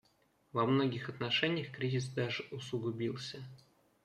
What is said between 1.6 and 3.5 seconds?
кризис даже усугубился.